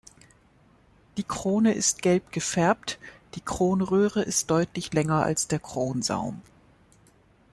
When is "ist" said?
1.75-2.01, 4.23-4.49